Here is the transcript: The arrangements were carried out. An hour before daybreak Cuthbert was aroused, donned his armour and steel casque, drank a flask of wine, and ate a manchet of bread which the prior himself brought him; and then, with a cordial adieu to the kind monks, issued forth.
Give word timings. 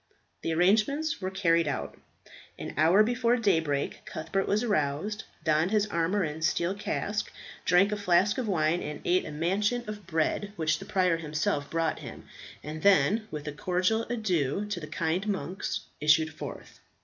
The 0.41 0.51
arrangements 0.51 1.21
were 1.21 1.29
carried 1.29 1.67
out. 1.67 1.95
An 2.57 2.73
hour 2.75 3.03
before 3.03 3.37
daybreak 3.37 4.01
Cuthbert 4.05 4.47
was 4.47 4.63
aroused, 4.63 5.25
donned 5.43 5.69
his 5.69 5.85
armour 5.85 6.23
and 6.23 6.43
steel 6.43 6.73
casque, 6.73 7.31
drank 7.65 7.91
a 7.91 7.95
flask 7.95 8.39
of 8.39 8.47
wine, 8.47 8.81
and 8.81 9.01
ate 9.05 9.25
a 9.25 9.31
manchet 9.31 9.87
of 9.87 10.07
bread 10.07 10.53
which 10.55 10.79
the 10.79 10.85
prior 10.85 11.17
himself 11.17 11.69
brought 11.69 11.99
him; 11.99 12.25
and 12.63 12.81
then, 12.81 13.27
with 13.29 13.47
a 13.47 13.51
cordial 13.51 14.05
adieu 14.09 14.65
to 14.71 14.79
the 14.79 14.87
kind 14.87 15.27
monks, 15.27 15.81
issued 15.99 16.33
forth. 16.33 16.79